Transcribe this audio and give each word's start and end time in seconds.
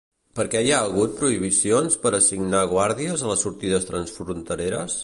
Per 0.37 0.43
què 0.53 0.61
hi 0.67 0.71
ha 0.77 0.79
hagut 0.85 1.13
prohibicions 1.19 1.99
per 2.07 2.15
assignar 2.21 2.65
guàrdies 2.75 3.27
a 3.29 3.33
les 3.35 3.47
sortides 3.49 3.89
transfrontereres? 3.93 4.97